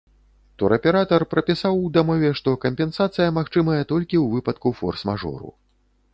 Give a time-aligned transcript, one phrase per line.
[0.61, 5.57] Тураператар прапісаў у дамове, што кампенсацыя магчымая толькі ў выпадку форс-мажору.